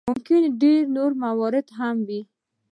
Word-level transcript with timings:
ممکن 0.09 0.41
ډېر 0.61 0.81
نور 0.95 1.11
موارد 1.23 1.67
هم 1.77 1.95
وي. 2.07 2.21